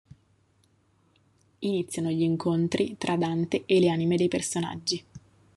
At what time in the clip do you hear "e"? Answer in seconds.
3.67-3.79